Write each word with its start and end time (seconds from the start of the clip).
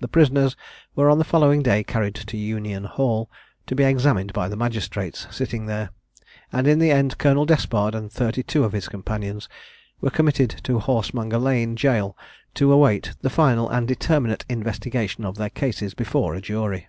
The 0.00 0.06
prisoners 0.06 0.54
were 0.94 1.08
on 1.08 1.16
the 1.16 1.24
following 1.24 1.62
day 1.62 1.82
carried 1.82 2.14
to 2.16 2.36
Union 2.36 2.84
Hall, 2.84 3.30
to 3.66 3.74
be 3.74 3.84
examined 3.84 4.34
by 4.34 4.46
the 4.46 4.54
magistrates 4.54 5.26
sitting 5.34 5.64
there; 5.64 5.88
and 6.52 6.68
in 6.68 6.78
the 6.78 6.90
end 6.90 7.16
Colonel 7.16 7.46
Despard, 7.46 7.94
and 7.94 8.12
thirty 8.12 8.42
two 8.42 8.64
of 8.64 8.72
his 8.74 8.86
companions, 8.86 9.48
were 9.98 10.10
committed 10.10 10.50
to 10.64 10.78
Horsemonger 10.78 11.38
lane 11.42 11.74
Gaol 11.74 12.14
to 12.52 12.70
await 12.70 13.14
the 13.22 13.30
final 13.30 13.66
and 13.70 13.88
determinate 13.88 14.44
investigation 14.46 15.24
of 15.24 15.36
their 15.38 15.48
cases 15.48 15.94
before 15.94 16.34
a 16.34 16.42
jury. 16.42 16.88